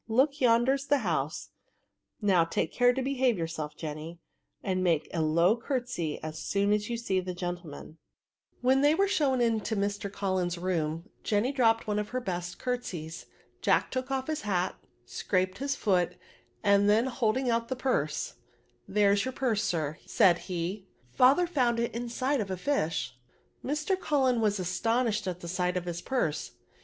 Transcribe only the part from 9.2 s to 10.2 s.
into Mr.